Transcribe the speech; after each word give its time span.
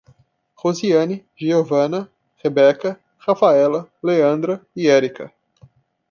Rosiane, 0.57 1.27
Geovana, 1.39 2.09
Rebeca, 2.43 2.99
Rafaela, 3.19 3.87
Leandra 4.01 4.59
e 4.75 4.87
Érika 4.87 5.31